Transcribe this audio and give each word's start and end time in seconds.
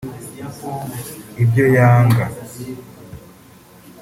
ibyo 1.43 1.65
yanga 1.77 2.25